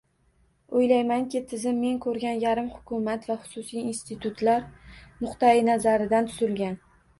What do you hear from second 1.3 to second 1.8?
tizim